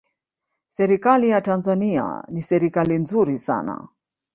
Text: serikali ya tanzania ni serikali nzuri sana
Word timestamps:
serikali 0.69 1.29
ya 1.29 1.41
tanzania 1.41 2.23
ni 2.29 2.41
serikali 2.41 2.97
nzuri 2.99 3.37
sana 3.39 3.87